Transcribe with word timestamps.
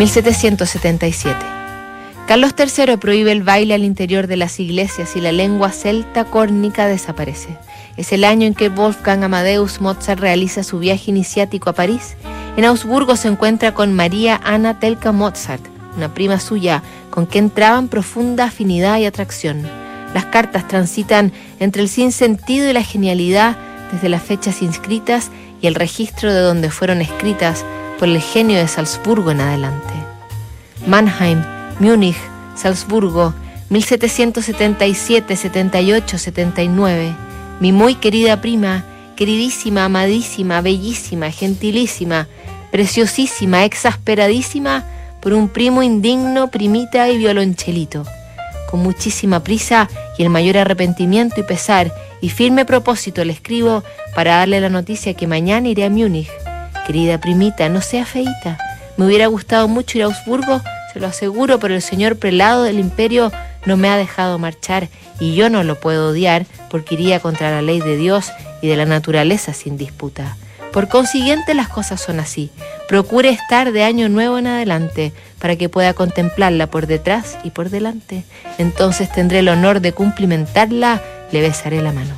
1777. 0.00 1.36
Carlos 2.26 2.54
III 2.58 2.96
prohíbe 2.96 3.32
el 3.32 3.42
baile 3.42 3.74
al 3.74 3.84
interior 3.84 4.28
de 4.28 4.38
las 4.38 4.58
iglesias 4.58 5.14
y 5.14 5.20
la 5.20 5.30
lengua 5.30 5.72
celta 5.72 6.24
córnica 6.24 6.86
desaparece. 6.86 7.58
Es 7.98 8.10
el 8.14 8.24
año 8.24 8.46
en 8.46 8.54
que 8.54 8.70
Wolfgang 8.70 9.24
Amadeus 9.24 9.82
Mozart 9.82 10.18
realiza 10.18 10.62
su 10.62 10.78
viaje 10.78 11.10
iniciático 11.10 11.68
a 11.68 11.74
París. 11.74 12.16
En 12.56 12.64
Augsburgo 12.64 13.14
se 13.14 13.28
encuentra 13.28 13.74
con 13.74 13.92
María 13.92 14.40
Ana 14.42 14.80
Telka 14.80 15.12
Mozart, 15.12 15.62
una 15.94 16.14
prima 16.14 16.40
suya 16.40 16.82
con 17.10 17.26
quien 17.26 17.50
traban 17.50 17.88
profunda 17.88 18.44
afinidad 18.44 18.98
y 19.00 19.04
atracción. 19.04 19.68
Las 20.14 20.24
cartas 20.24 20.66
transitan 20.66 21.30
entre 21.58 21.82
el 21.82 21.90
sinsentido 21.90 22.70
y 22.70 22.72
la 22.72 22.84
genialidad 22.84 23.58
desde 23.92 24.08
las 24.08 24.22
fechas 24.22 24.62
inscritas 24.62 25.30
y 25.60 25.66
el 25.66 25.74
registro 25.74 26.32
de 26.32 26.40
donde 26.40 26.70
fueron 26.70 27.02
escritas 27.02 27.66
por 28.00 28.08
el 28.08 28.22
genio 28.22 28.56
de 28.56 28.66
Salzburgo 28.66 29.30
en 29.30 29.42
adelante. 29.42 29.92
Mannheim, 30.86 31.44
Múnich, 31.80 32.16
Salzburgo, 32.56 33.34
1777, 33.68 35.36
78, 35.36 36.16
79. 36.18 37.14
Mi 37.60 37.72
muy 37.72 37.96
querida 37.96 38.40
prima, 38.40 38.86
queridísima, 39.16 39.84
amadísima, 39.84 40.62
bellísima, 40.62 41.30
gentilísima, 41.30 42.26
preciosísima, 42.72 43.66
exasperadísima 43.66 44.86
por 45.20 45.34
un 45.34 45.50
primo 45.50 45.82
indigno, 45.82 46.48
primita 46.48 47.06
y 47.10 47.18
violonchelito. 47.18 48.04
Con 48.70 48.80
muchísima 48.80 49.40
prisa 49.40 49.90
y 50.16 50.22
el 50.22 50.30
mayor 50.30 50.56
arrepentimiento 50.56 51.38
y 51.38 51.42
pesar 51.42 51.92
y 52.22 52.30
firme 52.30 52.64
propósito 52.64 53.22
le 53.26 53.34
escribo 53.34 53.84
para 54.14 54.36
darle 54.36 54.58
la 54.62 54.70
noticia 54.70 55.12
que 55.12 55.26
mañana 55.26 55.68
iré 55.68 55.84
a 55.84 55.90
Múnich. 55.90 56.30
Querida 56.90 57.18
primita, 57.18 57.68
no 57.68 57.82
sea 57.82 58.04
feita. 58.04 58.58
Me 58.96 59.06
hubiera 59.06 59.28
gustado 59.28 59.68
mucho 59.68 59.96
ir 59.96 60.02
a 60.02 60.06
Augsburgo, 60.06 60.60
se 60.92 60.98
lo 60.98 61.06
aseguro, 61.06 61.60
pero 61.60 61.76
el 61.76 61.82
señor 61.82 62.16
prelado 62.16 62.64
del 62.64 62.80
imperio 62.80 63.30
no 63.64 63.76
me 63.76 63.88
ha 63.88 63.96
dejado 63.96 64.40
marchar 64.40 64.88
y 65.20 65.36
yo 65.36 65.50
no 65.50 65.62
lo 65.62 65.78
puedo 65.78 66.08
odiar 66.08 66.46
porque 66.68 66.96
iría 66.96 67.20
contra 67.20 67.52
la 67.52 67.62
ley 67.62 67.78
de 67.78 67.96
Dios 67.96 68.32
y 68.60 68.66
de 68.66 68.76
la 68.76 68.86
naturaleza 68.86 69.52
sin 69.52 69.76
disputa. 69.76 70.36
Por 70.72 70.88
consiguiente 70.88 71.54
las 71.54 71.68
cosas 71.68 72.00
son 72.00 72.18
así. 72.18 72.50
Procure 72.88 73.28
estar 73.28 73.70
de 73.70 73.84
año 73.84 74.08
nuevo 74.08 74.38
en 74.38 74.48
adelante 74.48 75.12
para 75.38 75.54
que 75.54 75.68
pueda 75.68 75.94
contemplarla 75.94 76.66
por 76.66 76.88
detrás 76.88 77.38
y 77.44 77.50
por 77.50 77.70
delante. 77.70 78.24
Entonces 78.58 79.12
tendré 79.12 79.38
el 79.38 79.48
honor 79.48 79.80
de 79.80 79.92
cumplimentarla, 79.92 81.00
le 81.30 81.40
besaré 81.40 81.82
la 81.82 81.92
mano. 81.92 82.16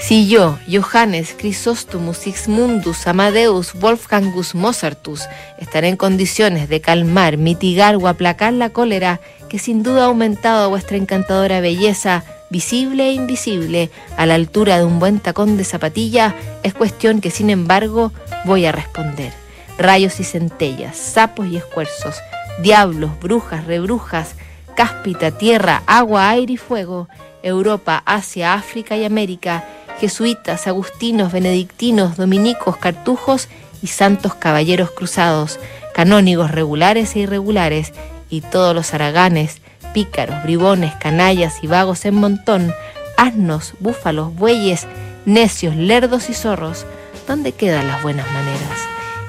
Si 0.00 0.28
yo, 0.28 0.58
Johannes 0.66 1.36
Chrysostomus 1.36 2.16
Sixmundus 2.16 3.06
Amadeus 3.06 3.74
Wolfgangus 3.74 4.54
Mozartus, 4.54 5.28
estaré 5.58 5.88
en 5.88 5.96
condiciones 5.96 6.70
de 6.70 6.80
calmar, 6.80 7.36
mitigar 7.36 7.96
o 7.96 8.08
aplacar 8.08 8.54
la 8.54 8.70
cólera 8.70 9.20
que 9.50 9.58
sin 9.58 9.82
duda 9.82 10.02
ha 10.02 10.06
aumentado 10.06 10.64
a 10.64 10.68
vuestra 10.68 10.96
encantadora 10.96 11.60
belleza, 11.60 12.24
visible 12.48 13.10
e 13.10 13.12
invisible, 13.12 13.90
a 14.16 14.24
la 14.24 14.34
altura 14.34 14.78
de 14.78 14.86
un 14.86 14.98
buen 14.98 15.20
tacón 15.20 15.58
de 15.58 15.64
zapatilla, 15.64 16.34
es 16.62 16.72
cuestión 16.72 17.20
que 17.20 17.30
sin 17.30 17.50
embargo 17.50 18.10
voy 18.46 18.64
a 18.64 18.72
responder. 18.72 19.34
Rayos 19.76 20.18
y 20.18 20.24
centellas, 20.24 20.96
sapos 20.96 21.46
y 21.46 21.58
esfuerzos, 21.58 22.16
diablos, 22.62 23.12
brujas, 23.20 23.66
rebrujas, 23.66 24.34
cáspita, 24.74 25.30
tierra, 25.30 25.82
agua, 25.86 26.30
aire 26.30 26.54
y 26.54 26.56
fuego, 26.56 27.06
Europa, 27.42 28.02
Asia, 28.04 28.54
África 28.54 28.96
y 28.96 29.04
América, 29.04 29.64
jesuitas, 30.00 30.66
agustinos, 30.66 31.30
benedictinos, 31.30 32.16
dominicos, 32.16 32.78
cartujos 32.78 33.48
y 33.82 33.88
santos 33.88 34.34
caballeros 34.34 34.90
cruzados, 34.90 35.60
canónigos 35.94 36.50
regulares 36.50 37.14
e 37.14 37.20
irregulares, 37.20 37.92
y 38.30 38.40
todos 38.40 38.74
los 38.74 38.94
haraganes, 38.94 39.60
pícaros, 39.92 40.42
bribones, 40.44 40.94
canallas 40.96 41.62
y 41.62 41.66
vagos 41.66 42.04
en 42.04 42.14
montón, 42.14 42.72
asnos, 43.16 43.74
búfalos, 43.80 44.34
bueyes, 44.34 44.86
necios, 45.26 45.76
lerdos 45.76 46.30
y 46.30 46.34
zorros, 46.34 46.86
¿dónde 47.26 47.52
quedan 47.52 47.88
las 47.88 48.02
buenas 48.02 48.26
maneras? 48.32 48.78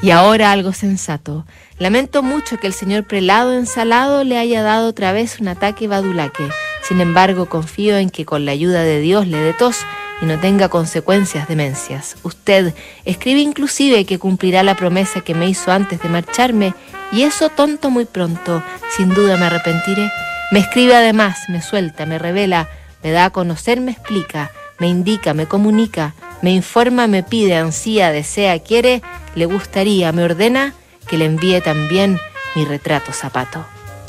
Y 0.02 0.12
ahora 0.12 0.52
algo 0.52 0.72
sensato. 0.72 1.46
Lamento 1.78 2.24
mucho 2.24 2.58
que 2.58 2.68
el 2.68 2.74
señor 2.74 3.04
prelado 3.04 3.54
ensalado 3.54 4.24
le 4.24 4.38
haya 4.38 4.64
dado 4.64 4.88
otra 4.88 5.12
vez 5.12 5.40
un 5.40 5.48
ataque 5.48 5.88
badulaque. 5.88 6.48
Sin 6.82 7.02
embargo, 7.02 7.48
confío 7.48 7.98
en 7.98 8.10
que 8.10 8.26
con 8.26 8.46
la 8.46 8.52
ayuda 8.52 8.84
de 8.84 9.00
Dios 9.00 9.28
le 9.28 9.38
dé 9.38 9.54
tos 9.54 9.78
y 10.22 10.26
no 10.26 10.40
tenga 10.40 10.70
consecuencias 10.70 11.48
demencias. 11.48 12.16
Usted 12.24 12.74
escribe 13.06 13.42
inclusive 13.42 14.06
que 14.06 14.20
cumplirá 14.20 14.64
la 14.64 14.76
promesa 14.76 15.22
que 15.22 15.34
me 15.34 15.50
hizo 15.50 15.72
antes 15.72 16.00
de 16.02 16.10
marcharme 16.10 16.74
y 17.12 17.24
eso 17.24 17.50
tonto 17.50 17.90
muy 17.90 18.06
pronto. 18.06 18.64
Sin 18.96 19.10
duda 19.10 19.38
me 19.38 19.46
arrepentiré. 19.46 20.12
Me 20.52 20.60
escribe 20.60 20.96
además, 20.96 21.50
me 21.50 21.62
suelta, 21.62 22.06
me 22.06 22.20
revela, 22.20 22.70
me 23.04 23.12
da 23.12 23.26
a 23.26 23.30
conocer, 23.32 23.80
me 23.80 23.92
explica, 23.92 24.52
me 24.80 24.88
indica, 24.88 25.34
me 25.34 25.48
comunica, 25.48 26.14
me 26.42 26.52
informa, 26.52 27.08
me 27.08 27.24
pide, 27.24 27.56
ansía, 27.56 28.12
desea, 28.12 28.60
quiere, 28.60 29.02
le 29.36 29.46
gustaría, 29.46 30.12
me 30.12 30.24
ordena 30.24 30.74
que 31.08 31.18
le 31.18 31.26
envíe 31.26 31.62
también 31.62 32.20
mi 32.56 32.66
retrato 32.66 33.14
zapato. 33.14 33.66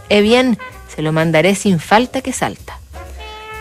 Eh 0.09 0.21
bien, 0.21 0.59
se 0.95 1.03
lo 1.03 1.13
mandaré 1.13 1.55
sin 1.55 1.79
falta 1.79 2.21
que 2.21 2.33
salta. 2.33 2.82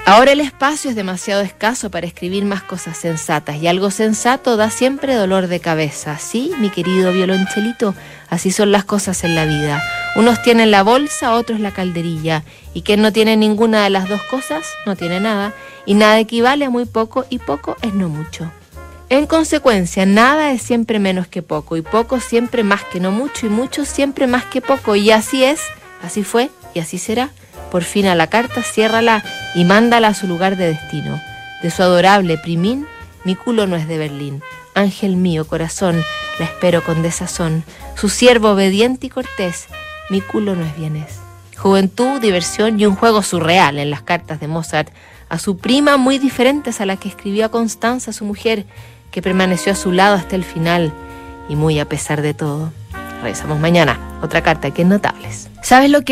Ahora 0.05 0.31
el 0.31 0.41
espacio 0.41 0.89
es 0.89 0.95
demasiado 0.95 1.41
escaso 1.41 1.91
para 1.91 2.07
escribir 2.07 2.43
más 2.43 2.63
cosas 2.63 2.97
sensatas 2.97 3.57
y 3.57 3.67
algo 3.67 3.91
sensato 3.91 4.57
da 4.57 4.71
siempre 4.71 5.13
dolor 5.13 5.47
de 5.47 5.59
cabeza. 5.59 6.17
Sí, 6.17 6.51
mi 6.59 6.71
querido 6.71 7.13
violonchelito, 7.13 7.93
así 8.27 8.51
son 8.51 8.71
las 8.71 8.83
cosas 8.83 9.23
en 9.23 9.35
la 9.35 9.45
vida. 9.45 9.81
Unos 10.15 10.41
tienen 10.41 10.71
la 10.71 10.81
bolsa, 10.81 11.33
otros 11.35 11.59
la 11.59 11.71
calderilla. 11.71 12.43
Y 12.73 12.81
quien 12.81 13.01
no 13.01 13.13
tiene 13.13 13.37
ninguna 13.37 13.83
de 13.83 13.91
las 13.91 14.09
dos 14.09 14.21
cosas, 14.23 14.65
no 14.87 14.95
tiene 14.95 15.19
nada. 15.19 15.53
Y 15.85 15.93
nada 15.93 16.19
equivale 16.19 16.65
a 16.65 16.69
muy 16.71 16.85
poco 16.85 17.25
y 17.29 17.37
poco 17.37 17.77
es 17.83 17.93
no 17.93 18.09
mucho. 18.09 18.51
En 19.09 19.27
consecuencia, 19.27 20.05
nada 20.05 20.51
es 20.51 20.63
siempre 20.63 20.97
menos 20.97 21.27
que 21.27 21.43
poco 21.43 21.77
y 21.77 21.83
poco 21.83 22.19
siempre 22.19 22.63
más 22.63 22.83
que 22.85 22.99
no 22.99 23.11
mucho 23.11 23.45
y 23.45 23.49
mucho 23.49 23.85
siempre 23.85 24.25
más 24.25 24.45
que 24.45 24.61
poco. 24.61 24.95
Y 24.95 25.11
así 25.11 25.43
es, 25.43 25.61
así 26.01 26.23
fue 26.23 26.49
y 26.73 26.79
así 26.79 26.97
será. 26.97 27.29
Por 27.71 27.83
fin 27.83 28.05
a 28.05 28.15
la 28.15 28.27
carta, 28.27 28.61
ciérrala 28.61 29.23
y 29.55 29.63
mándala 29.63 30.09
a 30.09 30.13
su 30.13 30.27
lugar 30.27 30.57
de 30.57 30.67
destino. 30.67 31.19
De 31.63 31.71
su 31.71 31.81
adorable 31.81 32.37
primín, 32.37 32.85
mi 33.23 33.35
culo 33.35 33.65
no 33.65 33.77
es 33.77 33.87
de 33.87 33.97
Berlín. 33.97 34.43
Ángel 34.75 35.15
mío, 35.15 35.47
corazón, 35.47 36.03
la 36.37 36.45
espero 36.45 36.83
con 36.83 37.01
desazón. 37.01 37.63
Su 37.95 38.09
siervo 38.09 38.51
obediente 38.51 39.07
y 39.07 39.09
cortés, 39.09 39.67
mi 40.09 40.21
culo 40.21 40.55
no 40.55 40.65
es 40.65 40.75
bienes. 40.75 41.19
Juventud, 41.57 42.19
diversión 42.19 42.79
y 42.79 42.85
un 42.85 42.95
juego 42.95 43.21
surreal 43.21 43.77
en 43.79 43.89
las 43.89 44.01
cartas 44.01 44.39
de 44.39 44.47
Mozart 44.47 44.91
a 45.29 45.39
su 45.39 45.57
prima 45.57 45.95
muy 45.95 46.17
diferentes 46.17 46.81
a 46.81 46.85
la 46.85 46.97
que 46.97 47.07
escribió 47.07 47.45
a 47.45 47.49
Constanza, 47.49 48.11
su 48.11 48.25
mujer, 48.25 48.65
que 49.11 49.21
permaneció 49.21 49.71
a 49.71 49.75
su 49.75 49.93
lado 49.93 50.15
hasta 50.15 50.35
el 50.35 50.43
final 50.43 50.91
y 51.47 51.55
muy 51.55 51.79
a 51.79 51.87
pesar 51.87 52.21
de 52.21 52.33
todo. 52.33 52.73
Regresamos 53.21 53.59
mañana. 53.59 53.97
Otra 54.21 54.41
carta 54.41 54.71
que 54.71 54.81
es 54.81 54.87
notables. 54.87 55.49
¿Sabes 55.61 55.89
lo 55.89 56.01
que 56.01 56.09